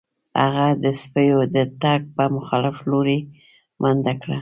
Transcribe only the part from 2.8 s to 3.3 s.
لوري